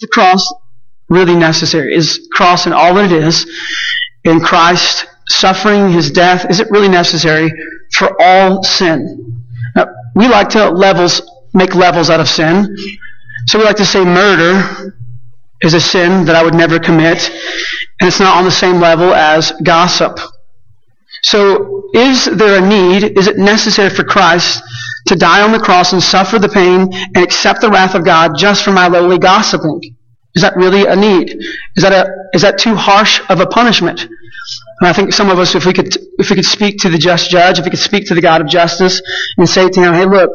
[0.00, 0.52] the cross
[1.08, 1.94] really necessary?
[1.94, 3.50] Is cross and all that it is,
[4.24, 7.52] in Christ suffering, His death, is it really necessary
[7.92, 9.44] for all sin?
[9.74, 11.22] Now, we like to levels
[11.54, 12.76] make levels out of sin.
[13.46, 14.94] So we like to say murder
[15.62, 17.30] is a sin that I would never commit,
[18.00, 20.18] and it's not on the same level as gossip.
[21.22, 24.62] So is there a need, is it necessary for Christ
[25.06, 28.32] to die on the cross and suffer the pain and accept the wrath of God
[28.36, 29.96] just for my lowly gossiping?
[30.34, 31.30] Is that really a need?
[31.76, 34.02] Is that a, is that too harsh of a punishment?
[34.80, 36.98] And I think some of us, if we could, if we could speak to the
[36.98, 39.00] just judge, if we could speak to the God of justice
[39.38, 40.30] and say to him, hey look,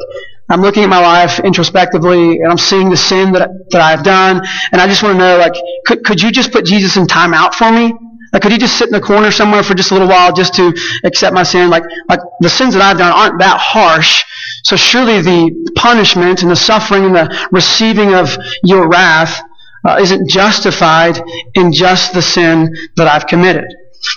[0.50, 4.42] I'm looking at my life introspectively and I'm seeing the sin that, that I've done
[4.72, 5.54] and I just want to know, like,
[5.86, 7.94] could, could you just put Jesus in time out for me?
[8.32, 10.54] Like, could he just sit in the corner somewhere for just a little while just
[10.54, 11.70] to accept my sin?
[11.70, 14.24] Like, like the sins that I've done aren't that harsh.
[14.64, 19.42] So surely the punishment and the suffering and the receiving of your wrath
[19.84, 21.20] uh, isn't justified
[21.54, 23.66] in just the sin that I've committed.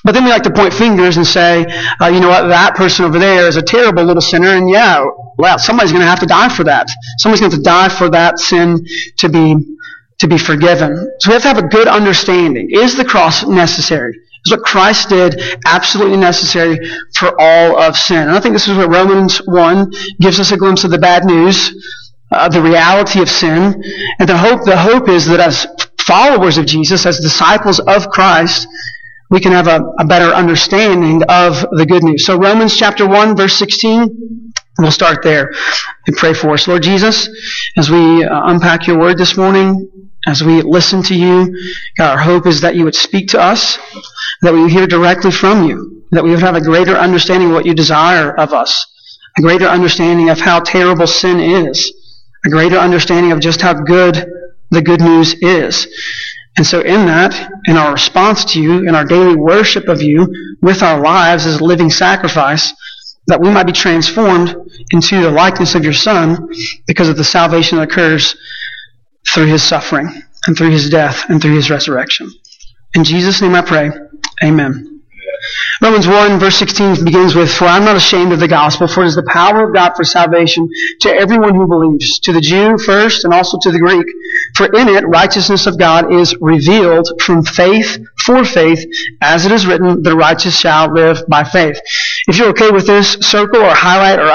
[0.03, 1.66] But then we like to point fingers and say,
[2.01, 5.05] uh, you know what, that person over there is a terrible little sinner, and yeah,
[5.38, 6.88] well, somebody's going to have to die for that.
[7.19, 8.83] Somebody's going to have to die for that sin
[9.17, 9.55] to be
[10.17, 10.95] to be forgiven.
[11.19, 12.69] So we have to have a good understanding.
[12.71, 14.17] Is the cross necessary?
[14.45, 16.77] Is what Christ did absolutely necessary
[17.15, 18.17] for all of sin?
[18.17, 21.25] And I think this is what Romans 1 gives us a glimpse of the bad
[21.25, 21.73] news
[22.31, 23.81] uh, the reality of sin.
[24.19, 25.67] And the hope, the hope is that as
[25.99, 28.67] followers of Jesus, as disciples of Christ,
[29.29, 32.25] we can have a, a better understanding of the good news.
[32.25, 35.51] So Romans chapter 1 verse 16, we'll start there
[36.05, 36.67] and pray for us.
[36.67, 37.29] Lord Jesus,
[37.77, 39.89] as we uh, unpack your word this morning,
[40.27, 41.55] as we listen to you,
[41.97, 43.77] God, our hope is that you would speak to us,
[44.41, 47.55] that we would hear directly from you, that we would have a greater understanding of
[47.55, 48.85] what you desire of us,
[49.37, 51.93] a greater understanding of how terrible sin is,
[52.45, 54.25] a greater understanding of just how good
[54.71, 55.87] the good news is.
[56.57, 60.27] And so in that, in our response to you, in our daily worship of you,
[60.61, 62.73] with our lives as a living sacrifice,
[63.27, 64.55] that we might be transformed
[64.91, 66.47] into the likeness of your Son
[66.88, 68.35] because of the salvation that occurs
[69.30, 70.09] through his suffering
[70.47, 72.31] and through his death and through his resurrection.
[72.96, 73.91] In Jesus' name I pray.
[74.44, 74.94] Amen.
[75.81, 79.03] Romans 1 verse 16 begins with, For I am not ashamed of the gospel, for
[79.03, 80.69] it is the power of God for salvation
[81.01, 84.05] to everyone who believes, to the Jew first and also to the Greek.
[84.55, 88.83] For in it righteousness of God is revealed from faith for faith,
[89.21, 91.79] as it is written, the righteous shall live by faith.
[92.27, 94.29] If you're okay with this, circle or highlight or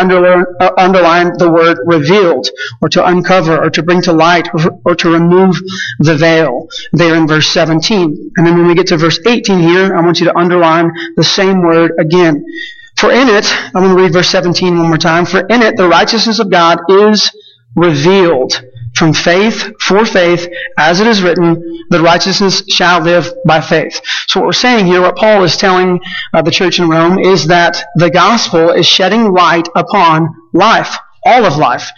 [0.78, 2.48] underline, the word revealed,
[2.80, 5.56] or to uncover, or to bring to light, or, or to remove
[5.98, 8.32] the veil, there in verse 17.
[8.36, 11.24] And then when we get to verse 18 here, I want you to underline the
[11.24, 12.44] same word again.
[12.96, 15.24] For in it, I'm going to read verse 17 one more time.
[15.24, 17.30] For in it, the righteousness of God is
[17.74, 18.62] revealed
[18.94, 24.00] from faith for faith, as it is written, the righteousness shall live by faith.
[24.26, 26.00] So what we're saying here, what Paul is telling
[26.34, 31.44] uh, the church in Rome, is that the gospel is shedding light upon life all
[31.44, 31.90] of life.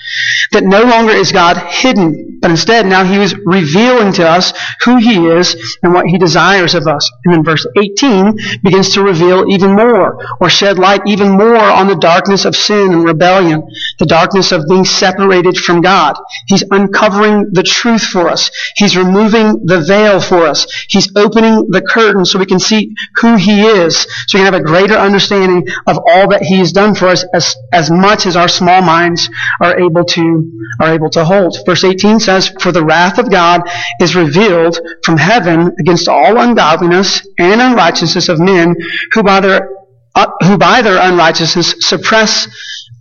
[0.53, 4.53] That no longer is God hidden, but instead now He is revealing to us
[4.85, 7.11] who He is and what He desires of us.
[7.25, 11.87] And then verse 18 begins to reveal even more, or shed light even more on
[11.87, 13.63] the darkness of sin and rebellion,
[13.99, 16.17] the darkness of being separated from God.
[16.47, 18.51] He's uncovering the truth for us.
[18.77, 20.67] He's removing the veil for us.
[20.89, 24.61] He's opening the curtain so we can see who He is, so we can have
[24.61, 28.37] a greater understanding of all that He has done for us as, as much as
[28.37, 29.29] our small mind minds
[29.61, 31.57] are able to, are able to hold.
[31.67, 33.63] Verse 18 says, For the wrath of God
[34.01, 38.75] is revealed from heaven against all ungodliness and unrighteousness of men
[39.13, 39.69] who by their,
[40.15, 42.49] uh, who by their unrighteousness suppress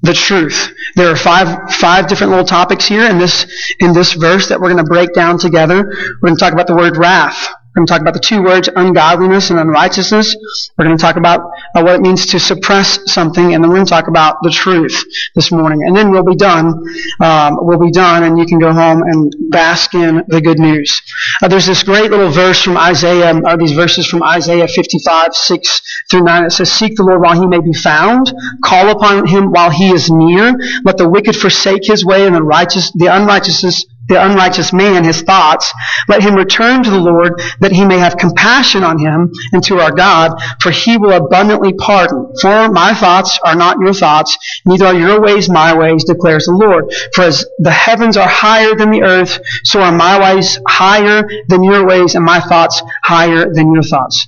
[0.04, 0.74] the truth.
[0.96, 3.46] There are five, five different little topics here in this,
[3.80, 5.84] in this verse that we're going to break down together.
[5.84, 7.50] We're going to talk about the word wrath.
[7.72, 10.36] We're going to talk about the two words ungodliness and unrighteousness.
[10.78, 11.40] We're going to talk about
[11.74, 14.50] uh, what it means to suppress something, and then we're going to talk about the
[14.50, 15.02] truth
[15.36, 15.80] this morning.
[15.86, 16.84] And then we'll be done.
[17.22, 21.02] Um, we'll be done, and you can go home and bask in the good news.
[21.42, 25.82] Uh, there's this great little verse from Isaiah, or these verses from Isaiah 55, 6
[26.12, 26.44] through 9.
[26.44, 28.34] It says, Seek the Lord while he may be found.
[28.66, 30.54] Call upon him while he is near.
[30.84, 35.22] Let the wicked forsake his way, and the righteous, the unrighteousness the unrighteous man his
[35.22, 35.72] thoughts.
[36.10, 39.80] Let him return to the Lord that he may have compassion on him and to
[39.80, 42.34] our God, for he will abundantly pardon.
[42.42, 46.52] For my thoughts are not your thoughts, neither are your ways my ways, declares the
[46.52, 46.94] Lord.
[47.16, 51.64] For as the heavens are higher than the earth, so are my ways higher than
[51.64, 54.28] your ways, and my thoughts higher than your thoughts.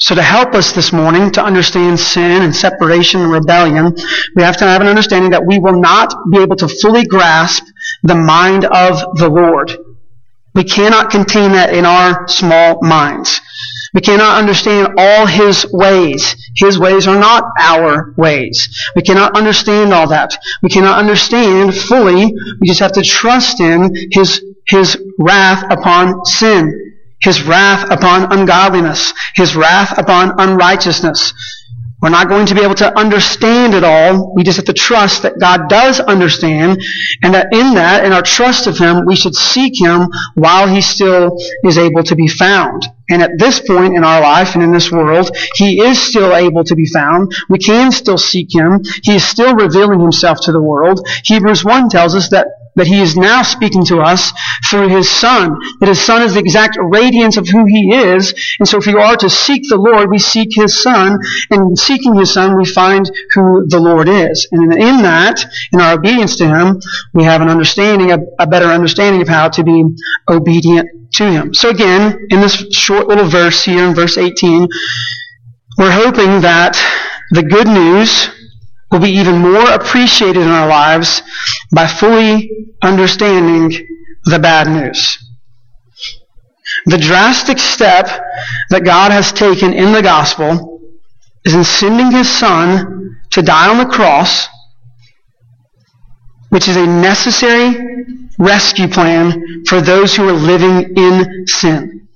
[0.00, 3.94] So to help us this morning to understand sin and separation and rebellion,
[4.34, 7.64] we have to have an understanding that we will not be able to fully grasp
[8.02, 9.76] the mind of the Lord.
[10.54, 13.40] We cannot contain that in our small minds.
[13.92, 16.36] We cannot understand all His ways.
[16.56, 18.68] His ways are not our ways.
[18.94, 20.36] We cannot understand all that.
[20.62, 22.34] We cannot understand fully.
[22.60, 26.80] We just have to trust in His, His wrath upon sin.
[27.20, 29.14] His wrath upon ungodliness.
[29.34, 31.32] His wrath upon unrighteousness.
[32.04, 34.34] We're not going to be able to understand it all.
[34.34, 36.78] We just have to trust that God does understand
[37.22, 40.82] and that in that, in our trust of Him, we should seek Him while He
[40.82, 41.34] still
[41.64, 42.84] is able to be found.
[43.08, 46.62] And at this point in our life and in this world, He is still able
[46.64, 47.34] to be found.
[47.48, 48.82] We can still seek Him.
[49.02, 51.00] He is still revealing Himself to the world.
[51.24, 54.32] Hebrews 1 tells us that that he is now speaking to us
[54.68, 55.58] through his son.
[55.80, 58.34] That his son is the exact radiance of who he is.
[58.58, 61.18] And so if we are to seek the Lord, we seek his son.
[61.50, 64.48] And seeking his son, we find who the Lord is.
[64.50, 66.80] And in that, in our obedience to him,
[67.12, 69.84] we have an understanding, a, a better understanding of how to be
[70.28, 71.54] obedient to him.
[71.54, 74.68] So again, in this short little verse here in verse 18,
[75.78, 76.74] we're hoping that
[77.30, 78.28] the good news
[78.94, 81.20] will be even more appreciated in our lives
[81.72, 82.48] by fully
[82.80, 83.72] understanding
[84.26, 85.18] the bad news.
[86.86, 88.06] The drastic step
[88.70, 90.80] that God has taken in the gospel
[91.44, 94.46] is in sending his son to die on the cross,
[96.50, 98.06] which is a necessary
[98.38, 102.06] rescue plan for those who are living in sin.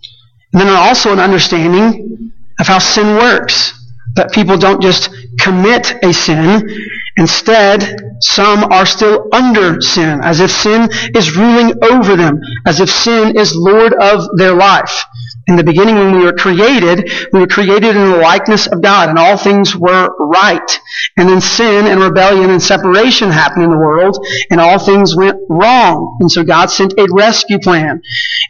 [0.52, 3.77] And then also an understanding of how sin works.
[4.14, 6.68] That people don't just commit a sin.
[7.16, 12.90] Instead, some are still under sin, as if sin is ruling over them, as if
[12.90, 15.04] sin is Lord of their life.
[15.48, 19.08] In the beginning, when we were created, we were created in the likeness of God,
[19.08, 20.80] and all things were right.
[21.16, 24.18] And then sin and rebellion and separation happened in the world,
[24.50, 26.18] and all things went wrong.
[26.20, 28.02] And so God sent a rescue plan.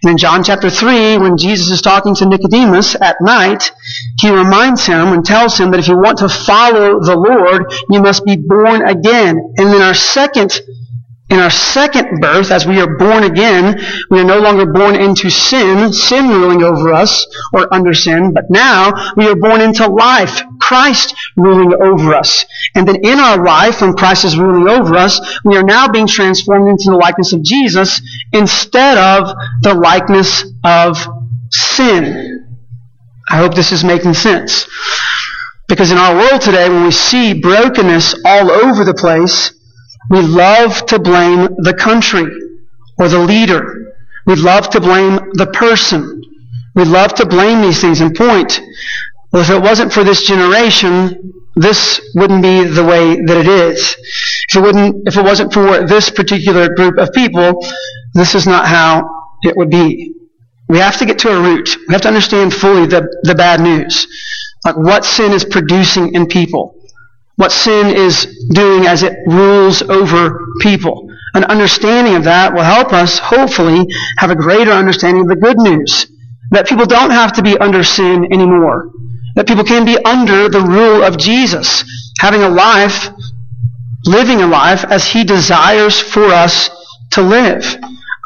[0.03, 3.71] And in John chapter 3, when Jesus is talking to Nicodemus at night,
[4.19, 8.03] he reminds him and tells him that if you want to follow the Lord, you
[8.03, 9.39] must be born again.
[9.57, 10.61] And then our second
[11.31, 13.79] in our second birth, as we are born again,
[14.11, 18.45] we are no longer born into sin, sin ruling over us, or under sin, but
[18.49, 22.47] now we are born into life, Christ ruling over us.
[22.75, 26.07] And then in our life, when Christ is ruling over us, we are now being
[26.07, 28.01] transformed into the likeness of Jesus
[28.33, 30.97] instead of the likeness of
[31.51, 32.49] sin.
[33.29, 34.67] I hope this is making sense.
[35.69, 39.53] Because in our world today, when we see brokenness all over the place,
[40.11, 42.27] we love to blame the country
[42.99, 43.95] or the leader.
[44.27, 46.23] We love to blame the person.
[46.75, 48.61] We love to blame these things and point.
[49.33, 53.97] Well, if it wasn't for this generation, this wouldn't be the way that it is.
[54.49, 57.63] If it wouldn't, if it wasn't for this particular group of people,
[58.15, 59.09] this is not how
[59.43, 60.15] it would be.
[60.69, 61.77] We have to get to a root.
[61.89, 64.07] We have to understand fully the, the bad news.
[64.65, 66.78] Like what sin is producing in people
[67.39, 71.09] what sin is doing as it rules over people.
[71.35, 73.87] An understanding of that will help us, hopefully,
[74.17, 76.07] have a greater understanding of the good news.
[76.51, 78.91] That people don't have to be under sin anymore.
[79.37, 81.85] That people can be under the rule of Jesus,
[82.19, 83.11] having a life,
[84.05, 86.71] living a life as He desires for us
[87.13, 87.79] to live.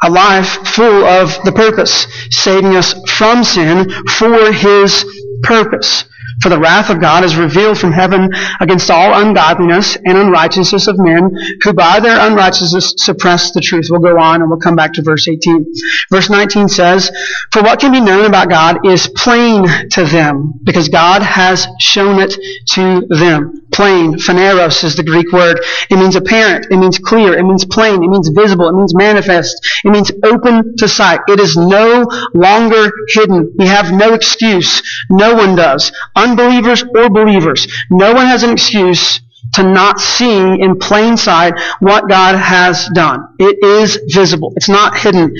[0.05, 5.05] A life full of the purpose, saving us from sin for His
[5.43, 6.05] purpose.
[6.41, 10.95] For the wrath of God is revealed from heaven against all ungodliness and unrighteousness of
[10.97, 11.31] men,
[11.63, 13.87] who by their unrighteousness suppress the truth.
[13.89, 15.65] We'll go on and we'll come back to verse 18.
[16.11, 17.11] Verse 19 says,
[17.51, 22.19] For what can be known about God is plain to them, because God has shown
[22.19, 22.35] it
[22.71, 23.63] to them.
[23.73, 25.59] Plain, phaneros is the Greek word.
[25.89, 29.55] It means apparent, it means clear, it means plain, it means visible, it means manifest,
[29.83, 31.21] it means open to sight.
[31.27, 33.51] It is no longer hidden.
[33.57, 34.81] We have no excuse.
[35.09, 37.67] No one does unbelievers or believers.
[37.89, 39.19] No one has an excuse
[39.53, 43.27] to not see in plain sight what God has done.
[43.39, 44.53] It is visible.
[44.55, 45.33] It's not hidden.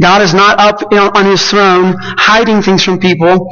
[0.00, 3.50] God is not up on his throne hiding things from people,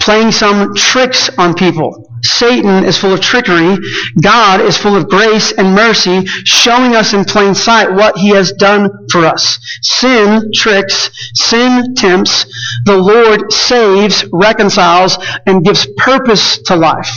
[0.00, 2.10] playing some tricks on people.
[2.24, 3.76] Satan is full of trickery.
[4.20, 8.52] God is full of grace and mercy, showing us in plain sight what he has
[8.52, 9.58] done for us.
[9.82, 12.46] Sin tricks, sin tempts.
[12.84, 17.10] The Lord saves, reconciles, and gives purpose to life.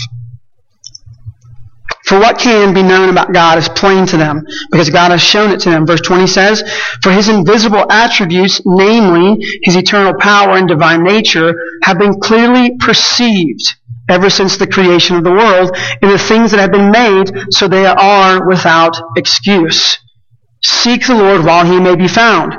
[2.06, 5.52] For what can be known about God is plain to them, because God has shown
[5.52, 5.86] it to them.
[5.86, 6.64] Verse 20 says,
[7.04, 13.76] For his invisible attributes, namely his eternal power and divine nature, have been clearly perceived
[14.10, 17.68] ever since the creation of the world in the things that have been made, so
[17.68, 20.00] they are without excuse.
[20.64, 22.56] Seek the Lord while he may be found.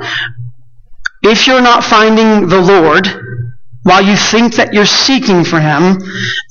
[1.21, 3.05] if you're not finding the Lord,
[3.83, 5.97] while you think that you're seeking for Him,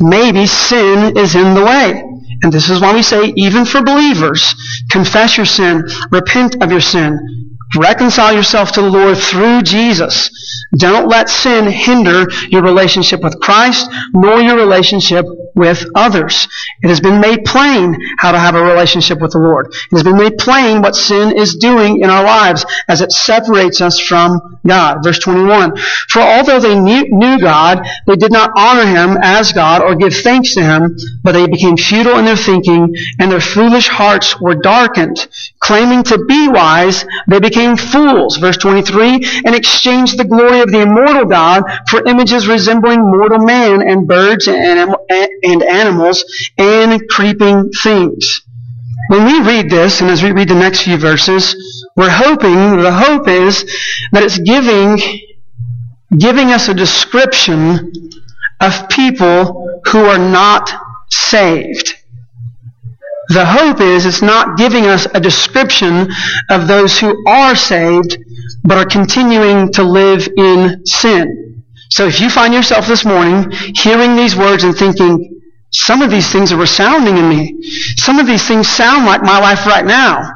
[0.01, 2.03] maybe sin is in the way.
[2.43, 4.55] And this is why we say, even for believers,
[4.91, 10.31] confess your sin, repent of your sin, reconcile yourself to the Lord through Jesus.
[10.77, 16.47] Don't let sin hinder your relationship with Christ, nor your relationship with others.
[16.83, 19.67] It has been made plain how to have a relationship with the Lord.
[19.67, 23.81] It has been made plain what sin is doing in our lives as it separates
[23.81, 24.99] us from God.
[25.03, 25.77] Verse 21.
[26.09, 30.55] For although they knew God, they did not honor Him as God or give thanks
[30.55, 35.27] to Him, but they became futile in their thinking, and their foolish hearts were darkened.
[35.59, 38.37] Claiming to be wise, they became fools.
[38.37, 39.43] Verse 23.
[39.45, 44.49] And exchanged the glory of the immortal God for images resembling mortal man and birds
[44.49, 46.25] and, and animals
[46.57, 48.43] and creeping things.
[49.09, 51.57] When we read this, and as we read the next few verses,
[51.97, 53.65] we're hoping, the hope is
[54.13, 55.01] that it's giving,
[56.17, 57.93] giving us a description
[58.61, 60.71] of people who are not
[61.11, 61.95] saved.
[63.29, 66.09] The hope is it's not giving us a description
[66.51, 68.17] of those who are saved,
[68.65, 71.65] but are continuing to live in sin.
[71.91, 75.41] So if you find yourself this morning hearing these words and thinking,
[75.73, 77.63] some of these things are resounding in me.
[77.97, 80.33] Some of these things sound like my life right now.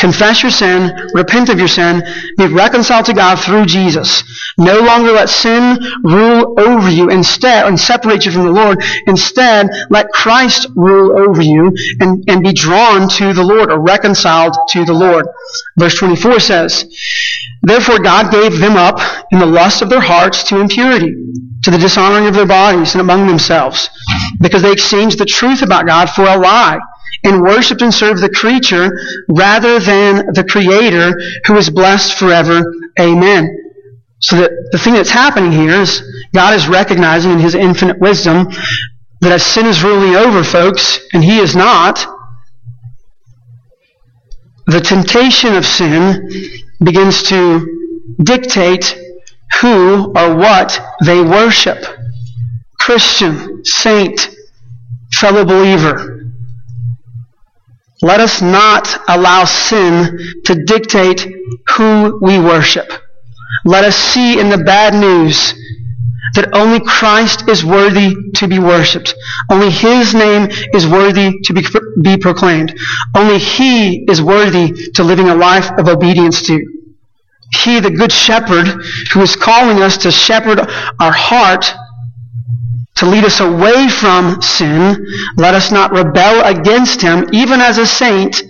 [0.00, 2.02] Confess your sin, repent of your sin,
[2.36, 4.24] be reconciled to God through Jesus.
[4.58, 8.82] No longer let sin rule over you instead and separate you from the Lord.
[9.06, 14.54] Instead, let Christ rule over you and, and be drawn to the Lord or reconciled
[14.70, 15.26] to the Lord.
[15.78, 16.84] Verse 24 says,
[17.62, 18.98] Therefore God gave them up
[19.30, 21.14] in the lust of their hearts to impurity
[21.62, 23.88] to the dishonoring of their bodies and among themselves,
[24.40, 26.78] because they exchanged the truth about God for a lie,
[27.24, 28.98] and worshipped and served the creature
[29.28, 32.62] rather than the Creator, who is blessed forever.
[33.00, 33.58] Amen.
[34.20, 36.02] So that the thing that's happening here is
[36.32, 38.48] God is recognizing in His infinite wisdom
[39.20, 42.04] that as sin is ruling over folks, and He is not,
[44.66, 46.28] the temptation of sin
[46.82, 48.98] begins to dictate
[49.60, 51.84] who or what they worship.
[52.80, 54.34] Christian, saint,
[55.12, 56.21] fellow believer.
[58.02, 61.26] Let us not allow sin to dictate
[61.76, 62.90] who we worship.
[63.64, 65.54] Let us see in the bad news
[66.34, 69.14] that only Christ is worthy to be worshiped.
[69.50, 71.62] Only His name is worthy to be,
[72.02, 72.74] be proclaimed.
[73.14, 76.60] Only He is worthy to living a life of obedience to.
[77.54, 78.66] He, the Good Shepherd,
[79.12, 80.58] who is calling us to shepherd
[80.98, 81.70] our heart,
[83.02, 85.04] to lead us away from sin,
[85.36, 88.40] let us not rebel against Him, even as a saint.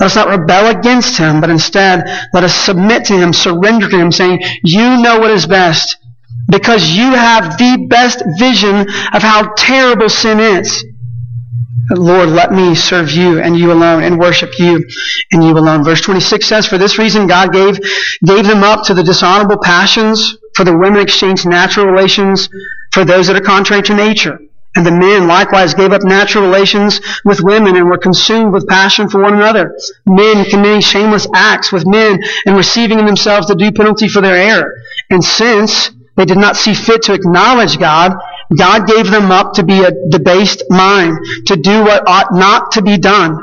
[0.00, 3.96] Let us not rebel against Him, but instead let us submit to Him, surrender to
[3.96, 5.96] Him, saying, You know what is best,
[6.48, 8.80] because you have the best vision
[9.14, 10.84] of how terrible sin is.
[11.92, 14.84] Lord, let me serve you and you alone and worship you
[15.30, 15.84] and you alone.
[15.84, 17.78] Verse 26 says, For this reason God gave,
[18.24, 22.48] gave them up to the dishonorable passions, for the women exchanged natural relations
[22.92, 24.38] for those that are contrary to nature.
[24.76, 29.08] And the men likewise gave up natural relations with women and were consumed with passion
[29.08, 29.76] for one another.
[30.06, 34.36] Men committing shameless acts with men and receiving in themselves the due penalty for their
[34.36, 34.74] error.
[35.10, 38.12] And since they did not see fit to acknowledge God,
[38.56, 42.82] God gave them up to be a debased mind, to do what ought not to
[42.82, 43.42] be done.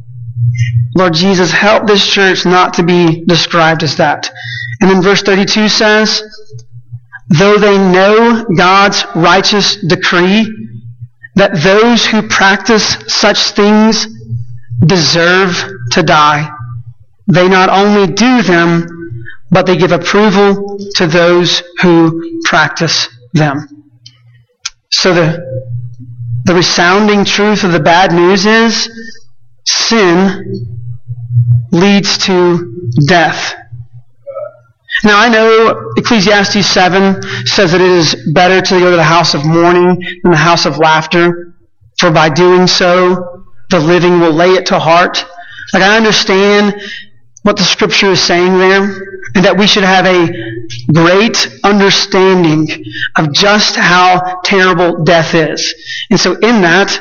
[0.95, 4.29] Lord Jesus, help this church not to be described as that.
[4.81, 6.21] And then verse 32 says,
[7.29, 10.47] though they know God's righteous decree
[11.35, 14.07] that those who practice such things
[14.85, 16.49] deserve to die,
[17.31, 18.85] they not only do them,
[19.49, 23.67] but they give approval to those who practice them.
[24.89, 25.71] So the,
[26.45, 28.89] the resounding truth of the bad news is
[29.91, 30.71] sin
[31.73, 33.55] leads to death.
[35.03, 39.33] Now I know Ecclesiastes 7 says that it is better to go to the house
[39.33, 41.55] of mourning than the house of laughter,
[41.99, 45.25] for by doing so, the living will lay it to heart.
[45.73, 46.81] Like I understand
[47.43, 48.83] what the scripture is saying there,
[49.35, 50.29] and that we should have a
[50.93, 52.69] great understanding
[53.17, 55.73] of just how terrible death is.
[56.09, 56.97] And so in that,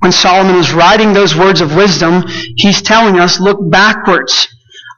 [0.00, 2.24] When Solomon is writing those words of wisdom,
[2.56, 4.48] he's telling us, look backwards.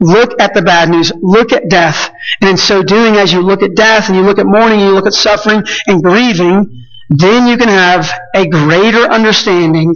[0.01, 1.13] Look at the bad news.
[1.21, 2.11] Look at death.
[2.41, 4.89] And in so doing, as you look at death and you look at mourning, and
[4.89, 9.95] you look at suffering and grieving, then you can have a greater understanding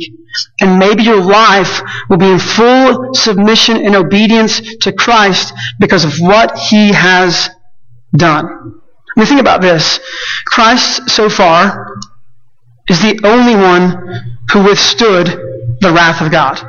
[0.60, 6.18] and maybe your life will be in full submission and obedience to Christ because of
[6.18, 7.48] what He has
[8.14, 8.44] done.
[9.16, 9.98] I mean, think about this.
[10.44, 11.95] Christ, so far,
[12.88, 15.26] is the only one who withstood
[15.80, 16.60] the wrath of God.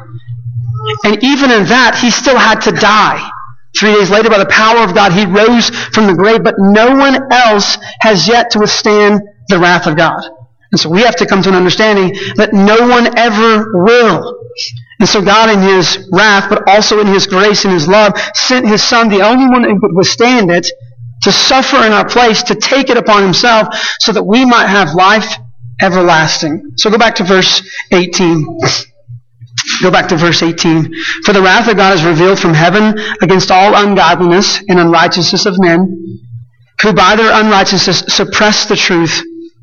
[1.03, 3.29] And even in that, he still had to die.
[3.77, 6.95] Three days later, by the power of God, he rose from the grave, but no
[6.95, 10.23] one else has yet to withstand the wrath of God.
[10.71, 14.39] And so we have to come to an understanding that no one ever will.
[14.99, 18.67] And so God in His wrath, but also in His grace and His love, sent
[18.67, 20.67] His Son, the only one who could withstand it,
[21.21, 23.67] to suffer in our place, to take it upon Himself,
[23.99, 25.37] so that we might have life
[25.81, 26.73] everlasting.
[26.75, 28.59] So go back to verse 18.
[29.81, 30.93] Go back to verse 18.
[31.23, 35.59] For the wrath of God is revealed from heaven against all ungodliness and unrighteousness of
[35.59, 36.19] men,
[36.81, 39.21] who by their unrighteousness suppress the truth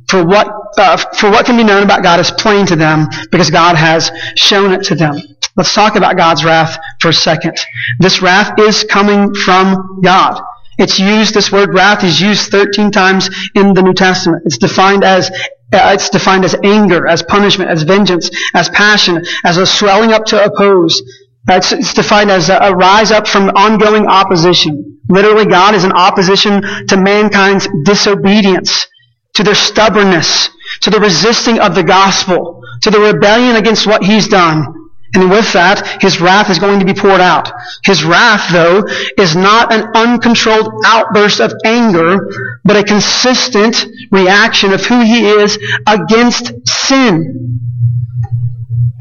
[0.09, 3.50] for what, uh, for what can be known about God is plain to them because
[3.50, 5.16] God has shown it to them.
[5.56, 7.56] Let's talk about God's wrath for a second.
[8.00, 10.40] This wrath is coming from God.
[10.78, 14.42] It's used, this word wrath is used 13 times in the New Testament.
[14.47, 15.30] It's defined as
[15.75, 20.45] it's defined as anger, as punishment, as vengeance, as passion, as a swelling up to
[20.45, 21.02] oppose.
[21.49, 25.00] It's, defined as a, a rise up from ongoing opposition.
[25.09, 28.87] Literally, God is in opposition to mankind's disobedience
[29.35, 30.49] to their stubbornness,
[30.83, 34.85] to the resisting of the gospel, to the rebellion against what he's done.
[35.14, 37.50] And with that, his wrath is going to be poured out.
[37.85, 38.83] His wrath, though,
[39.16, 42.19] is not an uncontrolled outburst of anger,
[42.64, 47.61] but a consistent reaction of who he is against sin.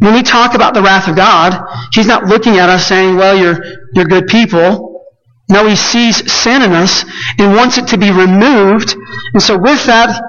[0.03, 1.53] When we talk about the wrath of God,
[1.93, 5.05] he's not looking at us saying, well, you're, you're good people.
[5.49, 7.05] No, he sees sin in us
[7.39, 8.97] and wants it to be removed.
[9.33, 10.21] And so with that,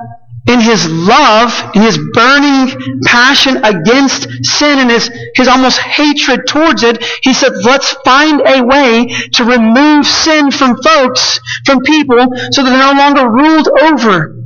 [0.47, 6.85] in his love, in his burning passion against sin and his, his almost hatred towards
[6.85, 12.63] it, he said, let's find a way to remove sin from folks, from people, so
[12.63, 14.44] that they're no longer ruled over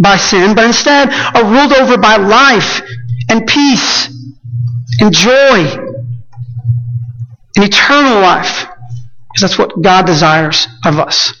[0.00, 2.82] by sin, but instead are ruled over by life
[3.28, 4.08] and peace
[5.00, 5.64] and joy
[7.56, 8.66] and eternal life.
[9.32, 11.32] Because that's what God desires of us.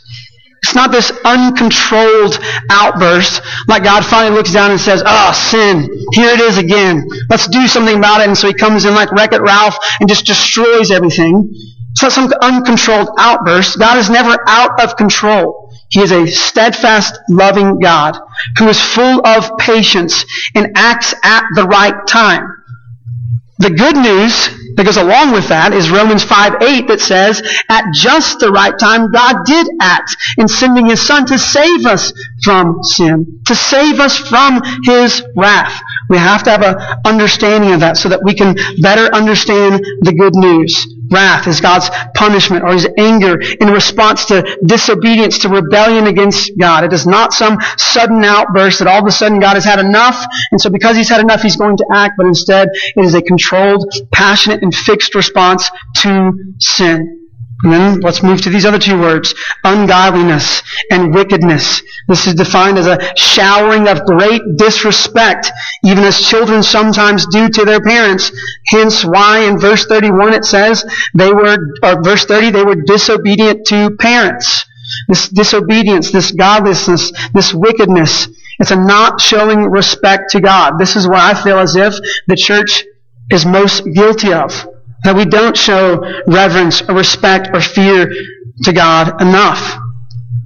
[0.64, 2.38] It's not this uncontrolled
[2.70, 5.82] outburst like God finally looks down and says, ah, oh, sin,
[6.14, 7.06] here it is again.
[7.28, 8.28] Let's do something about it.
[8.28, 11.50] And so he comes in like Wreck-It Ralph and just destroys everything.
[11.92, 13.78] It's not some uncontrolled outburst.
[13.78, 15.63] God is never out of control.
[15.90, 18.18] He is a steadfast, loving God
[18.58, 22.48] who is full of patience and acts at the right time.
[23.58, 27.84] The good news that goes along with that is Romans 5 8 that says, at
[27.94, 32.82] just the right time, God did act in sending His Son to save us from
[32.82, 35.80] sin, to save us from His wrath.
[36.10, 40.12] We have to have an understanding of that so that we can better understand the
[40.12, 40.86] good news.
[41.14, 46.84] Wrath is God's punishment or His anger in response to disobedience, to rebellion against God.
[46.84, 50.24] It is not some sudden outburst that all of a sudden God has had enough,
[50.50, 53.22] and so because He's had enough, He's going to act, but instead it is a
[53.22, 57.23] controlled, passionate, and fixed response to sin.
[57.64, 61.82] And then let's move to these other two words ungodliness and wickedness.
[62.06, 65.50] This is defined as a showering of great disrespect,
[65.82, 68.30] even as children sometimes do to their parents.
[68.66, 73.66] Hence why in verse 31 it says they were, or verse 30, they were disobedient
[73.68, 74.66] to parents.
[75.08, 80.78] This disobedience, this godlessness, this wickedness, it's a not showing respect to God.
[80.78, 81.94] This is what I feel as if
[82.28, 82.84] the church
[83.30, 84.68] is most guilty of.
[85.04, 88.12] That we don't show reverence or respect or fear
[88.62, 89.78] to God enough.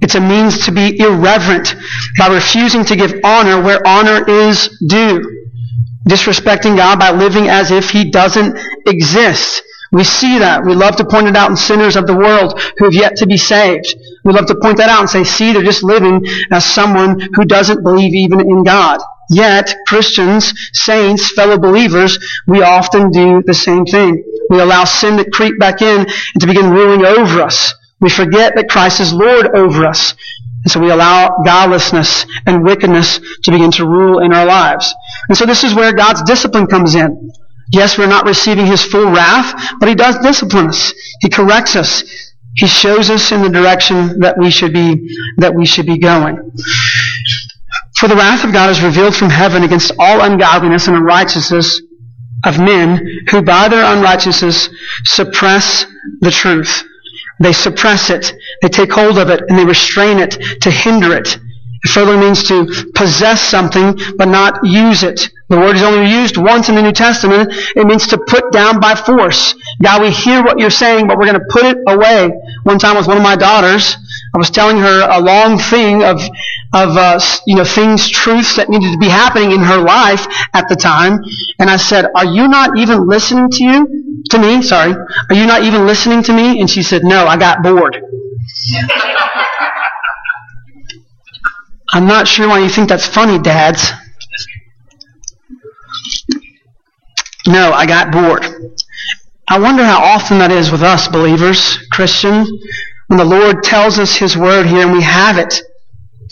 [0.01, 1.75] It's a means to be irreverent
[2.17, 5.21] by refusing to give honor where honor is due.
[6.07, 9.61] Disrespecting God by living as if He doesn't exist.
[9.91, 10.63] We see that.
[10.65, 13.27] We love to point it out in sinners of the world who have yet to
[13.27, 13.93] be saved.
[14.23, 17.43] We love to point that out and say, see, they're just living as someone who
[17.45, 18.99] doesn't believe even in God.
[19.29, 24.23] Yet, Christians, saints, fellow believers, we often do the same thing.
[24.49, 27.73] We allow sin to creep back in and to begin ruling over us.
[28.01, 30.15] We forget that Christ is Lord over us.
[30.63, 34.93] And so we allow godlessness and wickedness to begin to rule in our lives.
[35.27, 37.31] And so this is where God's discipline comes in.
[37.71, 40.93] Yes, we're not receiving His full wrath, but He does discipline us.
[41.21, 42.03] He corrects us.
[42.55, 46.51] He shows us in the direction that we should be, that we should be going.
[47.99, 51.81] For the wrath of God is revealed from heaven against all ungodliness and unrighteousness
[52.45, 54.69] of men who by their unrighteousness
[55.03, 55.85] suppress
[56.21, 56.85] the truth.
[57.41, 58.33] They suppress it.
[58.61, 60.31] They take hold of it and they restrain it
[60.61, 61.37] to hinder it.
[61.83, 65.29] It further means to possess something but not use it.
[65.49, 67.51] The word is only used once in the New Testament.
[67.75, 69.55] It means to put down by force.
[69.81, 72.29] God, we hear what you're saying, but we're going to put it away.
[72.63, 73.97] One time with one of my daughters,
[74.33, 76.21] I was telling her a long thing of,
[76.73, 80.69] of, uh, you know, things, truths that needed to be happening in her life at
[80.69, 81.19] the time.
[81.59, 84.23] And I said, are you not even listening to you?
[84.29, 84.93] To me, sorry.
[84.93, 86.59] Are you not even listening to me?
[86.59, 87.97] And she said, no, I got bored.
[91.91, 93.91] I'm not sure why you think that's funny, dads.
[97.47, 98.45] No, I got bored.
[99.47, 102.51] I wonder how often that is with us believers, Christians,
[103.09, 105.61] when the Lord tells us His word here and we have it.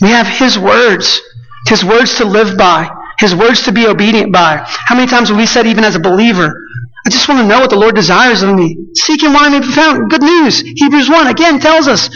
[0.00, 1.20] We have His words.
[1.66, 2.88] His words to live by.
[3.18, 4.62] His words to be obedient by.
[4.64, 6.54] How many times have we said even as a believer,
[7.04, 8.76] I just want to know what the Lord desires of me.
[8.94, 10.08] Seek Him while may be found.
[10.08, 10.60] Good news.
[10.60, 12.10] Hebrews 1 again tells us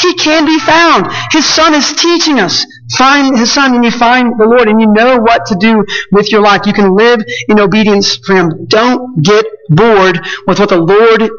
[0.00, 1.06] He can be found.
[1.30, 2.66] His Son is teaching us.
[2.96, 6.32] Find His Son and you find the Lord and you know what to do with
[6.32, 6.62] your life.
[6.66, 8.66] You can live in obedience for Him.
[8.66, 11.30] Don't get bored with what the Lord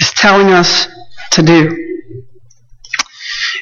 [0.00, 0.88] is telling us
[1.32, 1.87] to do.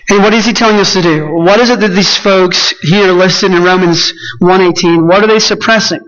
[0.08, 1.34] And what is he telling us to do?
[1.34, 6.00] What is it that these folks here listed in Romans 1.18, what are they suppressing?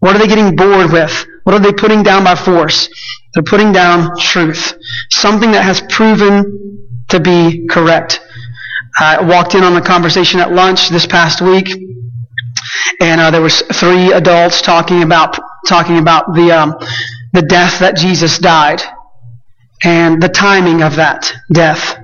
[0.00, 1.26] What are they getting bored with?
[1.44, 2.88] What are they putting down by force?
[3.34, 4.74] They're putting down truth.
[5.10, 8.20] Something that has proven to be correct.
[8.98, 11.68] I walked in on a conversation at lunch this past week,
[13.00, 16.74] and uh, there was three adults talking about talking about the um,
[17.32, 18.80] the death that Jesus died,
[19.84, 21.98] and the timing of that death,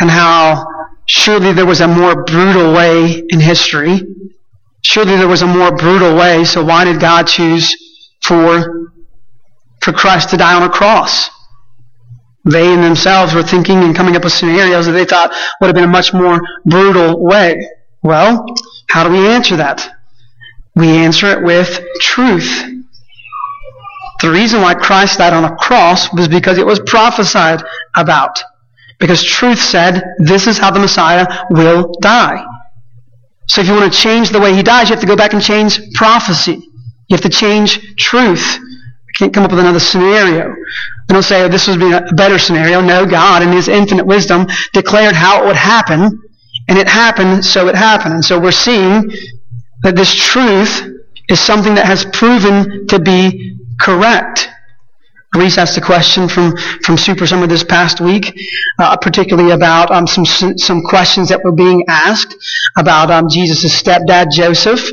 [0.00, 0.66] and how
[1.06, 4.00] surely there was a more brutal way in history.
[4.84, 6.44] Surely there was a more brutal way.
[6.44, 7.74] So why did God choose
[8.22, 8.90] for
[9.82, 11.30] for Christ to die on a cross?
[12.44, 15.74] They in themselves were thinking and coming up with scenarios that they thought would have
[15.74, 17.56] been a much more brutal way.
[18.02, 18.46] Well,
[18.88, 19.86] how do we answer that?
[20.74, 22.64] We answer it with truth.
[24.20, 27.62] The reason why Christ died on a cross was because it was prophesied
[27.94, 28.42] about.
[28.98, 32.44] Because truth said, this is how the Messiah will die.
[33.46, 35.32] So if you want to change the way he dies, you have to go back
[35.32, 36.54] and change prophecy.
[37.08, 38.58] You have to change truth.
[38.58, 40.54] I can't come up with another scenario.
[41.08, 42.80] I don't say, oh, this would be a better scenario.
[42.82, 46.20] No, God in His infinite wisdom declared how it would happen,
[46.68, 48.14] and it happened, so it happened.
[48.14, 49.10] And so we're seeing
[49.82, 50.86] that this truth
[51.30, 54.50] is something that has proven to be correct.
[55.34, 58.34] Reese asked a question from, from Super Summer this past week,
[58.78, 62.34] uh, particularly about um, some some questions that were being asked
[62.78, 64.90] about um, Jesus' stepdad Joseph,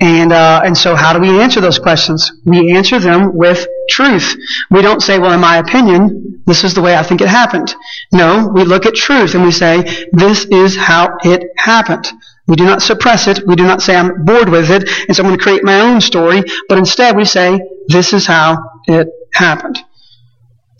[0.00, 2.32] and uh, and so how do we answer those questions?
[2.44, 4.36] We answer them with truth.
[4.70, 7.72] We don't say, well, in my opinion, this is the way I think it happened.
[8.12, 12.10] No, we look at truth and we say, this is how it happened.
[12.48, 13.46] We do not suppress it.
[13.46, 15.80] We do not say I'm bored with it, and so I'm going to create my
[15.80, 16.42] own story.
[16.68, 19.78] But instead, we say this is how it happened.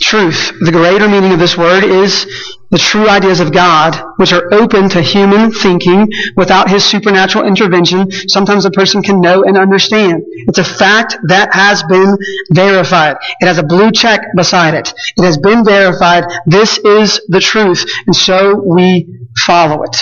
[0.01, 0.53] Truth.
[0.61, 2.27] The greater meaning of this word is
[2.71, 8.11] the true ideas of God, which are open to human thinking without His supernatural intervention.
[8.29, 10.23] Sometimes a person can know and understand.
[10.49, 12.17] It's a fact that has been
[12.53, 13.17] verified.
[13.41, 14.93] It has a blue check beside it.
[15.17, 16.25] It has been verified.
[16.45, 19.07] This is the truth, and so we
[19.39, 19.97] follow it.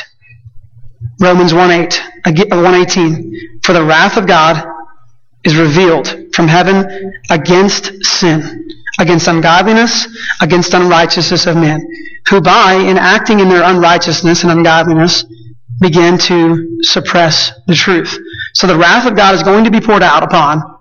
[1.20, 3.60] Romans 1 8, uh, 118.
[3.62, 4.66] For the wrath of God
[5.44, 8.68] is revealed from heaven against sin,
[8.98, 10.06] against ungodliness,
[10.40, 11.86] against unrighteousness of men,
[12.28, 15.24] who by enacting in their unrighteousness and ungodliness
[15.80, 18.18] begin to suppress the truth.
[18.54, 20.74] So the wrath of God is going to be poured out upon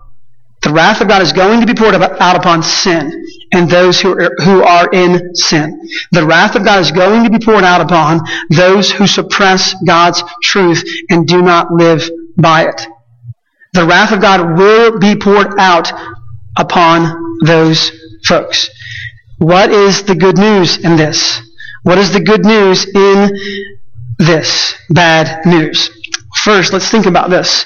[0.64, 4.12] the wrath of God is going to be poured out upon sin and those who
[4.12, 5.90] are, who are in sin.
[6.12, 10.24] The wrath of God is going to be poured out upon those who suppress God's
[10.42, 12.88] truth and do not live by it.
[13.74, 15.92] The wrath of God will be poured out
[16.58, 17.92] upon those
[18.26, 18.70] folks.
[19.40, 21.42] What is the good news in this?
[21.82, 23.32] What is the good news in
[24.20, 25.90] this bad news?
[26.44, 27.66] First, let's think about this.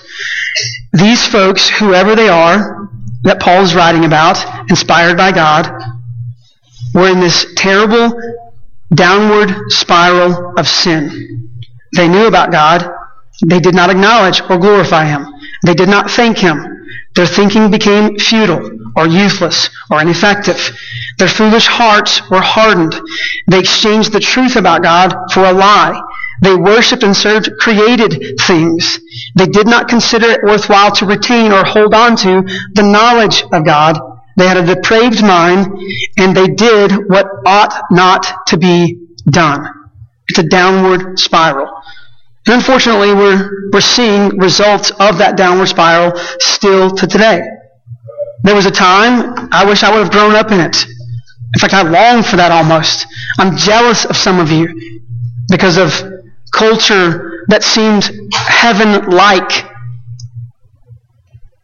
[0.93, 2.89] These folks, whoever they are,
[3.23, 5.69] that Paul is writing about, inspired by God,
[6.93, 8.11] were in this terrible
[8.93, 11.49] downward spiral of sin.
[11.95, 12.89] They knew about God.
[13.45, 15.27] They did not acknowledge or glorify Him.
[15.65, 16.85] They did not thank him.
[17.15, 20.77] Their thinking became futile or useless or ineffective.
[21.17, 22.99] Their foolish hearts were hardened.
[23.47, 25.99] They exchanged the truth about God for a lie.
[26.41, 28.99] They worshiped and served created things.
[29.35, 32.43] They did not consider it worthwhile to retain or hold on to
[32.73, 33.99] the knowledge of God.
[34.37, 35.67] They had a depraved mind,
[36.17, 39.67] and they did what ought not to be done.
[40.27, 41.67] It's a downward spiral.
[42.47, 47.41] And unfortunately, we're, we're seeing results of that downward spiral still to today.
[48.43, 50.85] There was a time I wish I would have grown up in it.
[50.85, 53.05] In fact, I long for that almost.
[53.37, 55.01] I'm jealous of some of you
[55.49, 55.91] because of
[56.53, 59.65] culture that seemed heaven like.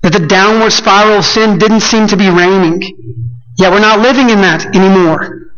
[0.01, 2.81] That the downward spiral of sin didn't seem to be reigning.
[3.57, 5.51] Yet we're not living in that anymore.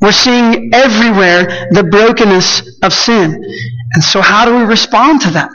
[0.00, 3.40] We're seeing everywhere the brokenness of sin.
[3.94, 5.54] And so how do we respond to that?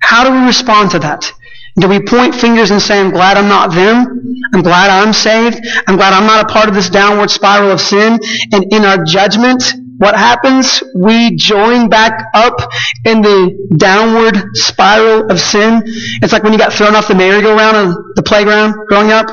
[0.00, 1.32] How do we respond to that?
[1.78, 4.06] Do we point fingers and say, I'm glad I'm not them?
[4.52, 5.60] I'm glad I'm saved.
[5.86, 8.18] I'm glad I'm not a part of this downward spiral of sin.
[8.52, 9.62] And in our judgment,
[9.98, 10.82] what happens?
[10.94, 12.56] We join back up
[13.04, 15.82] in the downward spiral of sin.
[16.22, 19.26] It's like when you got thrown off the merry-go-round on the playground growing up.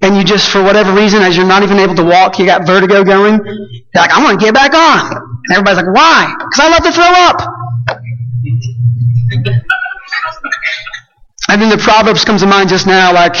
[0.00, 2.66] And you just, for whatever reason, as you're not even able to walk, you got
[2.66, 3.40] vertigo going.
[3.44, 5.16] You're like, I want to get back on.
[5.16, 6.34] And everybody's like, why?
[6.38, 7.40] Because I love to throw up.
[11.48, 13.36] I think the Proverbs comes to mind just now, like,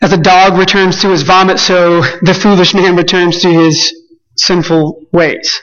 [0.00, 3.92] as a dog returns to his vomit, so the foolish man returns to his
[4.36, 5.60] sinful ways.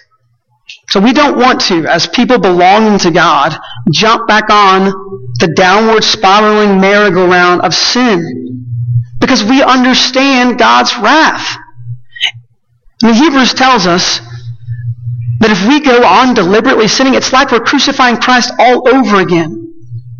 [0.89, 3.57] So we don't want to, as people belonging to God,
[3.91, 4.91] jump back on
[5.39, 8.49] the downward spiraling merry-go-round of sin.
[9.21, 11.55] Because we understand God's wrath.
[13.03, 14.19] And Hebrews tells us
[15.39, 19.73] that if we go on deliberately sinning, it's like we're crucifying Christ all over again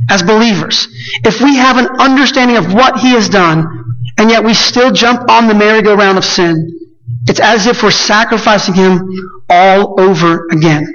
[0.09, 0.87] as believers.
[1.23, 3.65] If we have an understanding of what He has done,
[4.17, 6.67] and yet we still jump on the merry-go-round of sin,
[7.27, 9.07] it's as if we're sacrificing Him
[9.49, 10.85] all over again.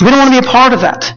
[0.00, 1.12] We don't want to be a part of that.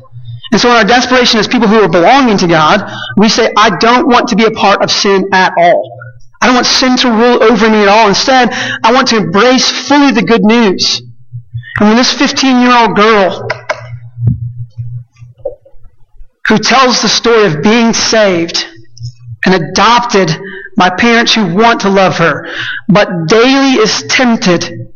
[0.52, 3.78] And so in our desperation as people who are belonging to God, we say, I
[3.78, 6.00] don't want to be a part of sin at all.
[6.42, 8.08] I don't want sin to rule over me at all.
[8.08, 8.50] Instead,
[8.84, 11.02] I want to embrace fully the good news.
[11.80, 13.48] And when this 15 year old girl
[16.48, 18.66] who tells the story of being saved
[19.46, 20.30] and adopted
[20.78, 22.48] by parents who want to love her,
[22.88, 24.92] but daily is tempted,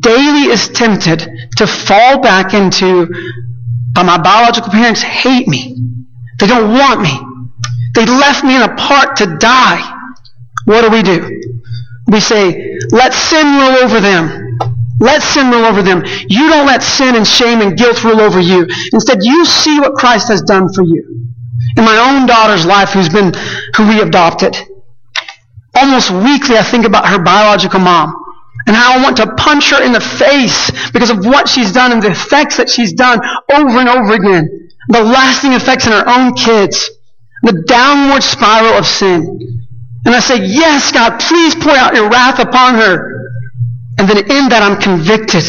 [0.00, 3.08] daily is tempted to fall back into,
[3.92, 5.76] but my biological parents hate me.
[6.38, 7.12] They don't want me.
[7.94, 9.80] They left me in a park to die.
[10.64, 11.40] What do we do?
[12.08, 14.58] We say, let sin rule over them.
[14.98, 16.04] Let sin rule over them.
[16.28, 18.66] You don't let sin and shame and guilt rule over you.
[18.92, 21.30] Instead, you see what Christ has done for you.
[21.76, 23.32] In my own daughter's life, who's been,
[23.76, 24.56] who we adopted,
[25.74, 28.21] almost weekly I think about her biological mom
[28.66, 31.92] and how I want to punch her in the face because of what she's done
[31.92, 33.20] and the effects that she's done
[33.52, 34.70] over and over again.
[34.88, 36.90] The lasting effects in her own kids.
[37.42, 39.68] The downward spiral of sin.
[40.04, 43.12] And I say, yes, God, please pour out your wrath upon her.
[43.98, 45.44] And then in that I'm convicted.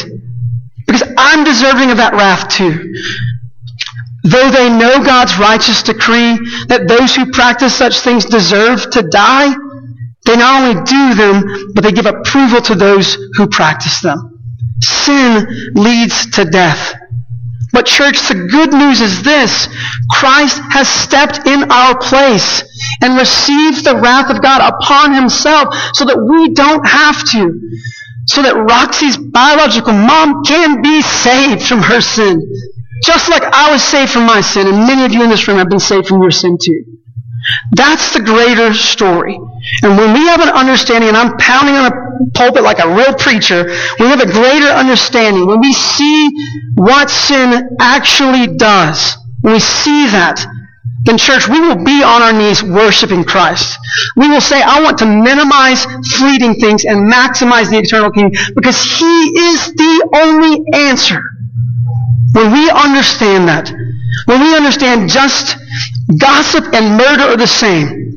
[0.85, 2.93] Because I'm deserving of that wrath too.
[4.23, 9.53] Though they know God's righteous decree that those who practice such things deserve to die,
[10.25, 14.39] they not only do them, but they give approval to those who practice them.
[14.81, 16.93] Sin leads to death.
[17.71, 19.67] But church, the good news is this.
[20.11, 22.63] Christ has stepped in our place
[23.01, 27.59] and received the wrath of God upon himself so that we don't have to
[28.27, 32.41] so that Roxy's biological mom can be saved from her sin.
[33.03, 35.57] Just like I was saved from my sin, and many of you in this room
[35.57, 36.83] have been saved from your sin too.
[37.71, 39.37] That's the greater story.
[39.81, 41.95] And when we have an understanding, and I'm pounding on a
[42.33, 43.65] pulpit like a real preacher,
[43.99, 45.47] we have a greater understanding.
[45.47, 46.29] When we see
[46.75, 50.45] what sin actually does, when we see that,
[51.03, 53.77] then church, we will be on our knees worshiping Christ.
[54.15, 55.83] We will say, I want to minimize
[56.15, 61.21] fleeting things and maximize the eternal King because He is the only answer.
[62.31, 63.69] When we understand that,
[64.25, 65.57] when we understand just
[66.17, 68.12] gossip and murder are the same,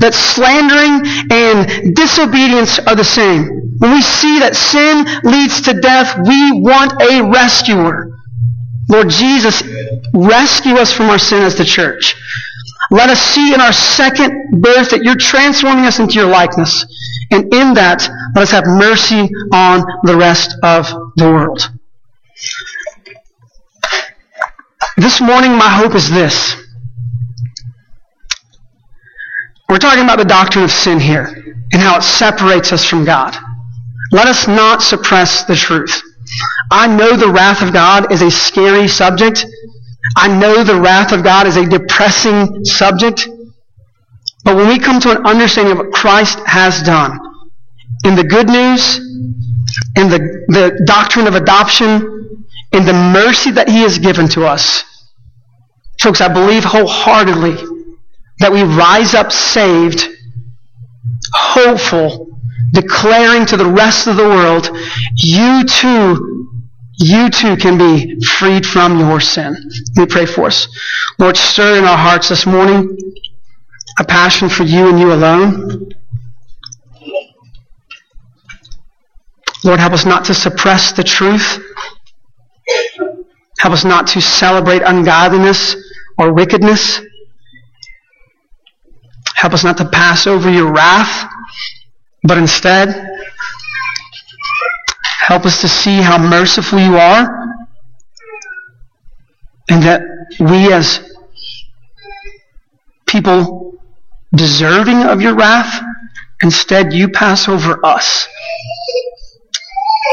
[0.00, 6.16] that slandering and disobedience are the same, when we see that sin leads to death,
[6.26, 8.16] we want a rescuer.
[8.88, 9.62] Lord Jesus,
[10.14, 12.14] rescue us from our sin as the church.
[12.90, 16.86] Let us see in our second birth that you're transforming us into your likeness.
[17.30, 20.86] And in that, let us have mercy on the rest of
[21.16, 21.68] the world.
[24.96, 26.65] This morning, my hope is this.
[29.68, 31.24] We're talking about the doctrine of sin here
[31.72, 33.36] and how it separates us from God.
[34.12, 36.00] Let us not suppress the truth.
[36.70, 39.44] I know the wrath of God is a scary subject.
[40.16, 43.28] I know the wrath of God is a depressing subject.
[44.44, 47.18] But when we come to an understanding of what Christ has done,
[48.04, 48.98] in the good news,
[49.96, 54.84] in the, the doctrine of adoption, in the mercy that He has given to us,
[56.00, 57.75] folks, I believe wholeheartedly
[58.38, 60.08] that we rise up saved,
[61.32, 62.38] hopeful,
[62.72, 64.68] declaring to the rest of the world,
[65.16, 66.58] you too,
[66.98, 69.56] you too can be freed from your sin.
[69.96, 70.68] Me pray for us.
[71.18, 72.96] Lord, stir in our hearts this morning
[73.98, 75.88] a passion for you and you alone.
[79.64, 81.58] Lord, help us not to suppress the truth.
[83.58, 85.76] Help us not to celebrate ungodliness
[86.18, 87.00] or wickedness.
[89.46, 91.30] Help us not to pass over your wrath,
[92.24, 92.88] but instead,
[95.04, 97.54] help us to see how merciful you are
[99.70, 100.02] and that
[100.40, 100.98] we as
[103.06, 103.78] people
[104.34, 105.80] deserving of your wrath,
[106.42, 108.26] instead you pass over us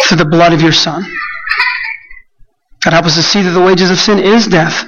[0.03, 1.11] through the blood of your Son.
[2.83, 4.85] God, help us to see that the wages of sin is death.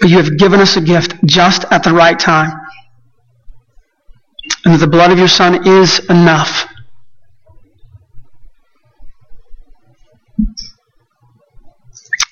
[0.00, 2.52] But you have given us a gift just at the right time.
[4.64, 6.66] And that the blood of your Son is enough.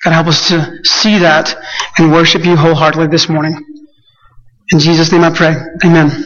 [0.05, 1.57] God, help us to see that
[1.99, 3.57] and worship you wholeheartedly this morning.
[4.71, 5.57] In Jesus' name I pray.
[5.85, 6.25] Amen.